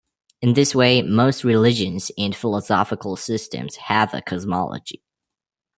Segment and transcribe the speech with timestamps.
[0.41, 5.03] In this way, most religions and philosophical systems have a cosmology.